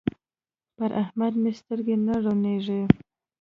[0.75, 2.81] پر احمد مې سترګې نه روڼېږي.